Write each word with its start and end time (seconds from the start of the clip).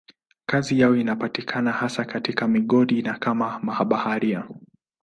Kazi 0.45 0.79
yao 0.79 0.95
inapatikana 0.95 1.71
hasa 1.71 2.05
katika 2.05 2.47
migodi 2.47 3.01
na 3.01 3.17
kama 3.19 3.59
mabaharia. 3.59 4.47